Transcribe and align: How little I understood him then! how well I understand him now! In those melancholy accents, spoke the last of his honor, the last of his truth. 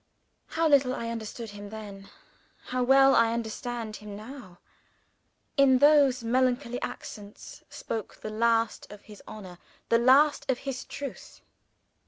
How 0.47 0.67
little 0.67 0.95
I 0.95 1.09
understood 1.11 1.51
him 1.51 1.69
then! 1.69 2.09
how 2.69 2.81
well 2.81 3.15
I 3.15 3.33
understand 3.35 3.97
him 3.97 4.15
now! 4.15 4.57
In 5.57 5.77
those 5.77 6.23
melancholy 6.23 6.81
accents, 6.81 7.61
spoke 7.69 8.15
the 8.15 8.31
last 8.31 8.91
of 8.91 9.01
his 9.01 9.21
honor, 9.27 9.59
the 9.89 9.99
last 9.99 10.49
of 10.49 10.57
his 10.65 10.85
truth. 10.85 11.41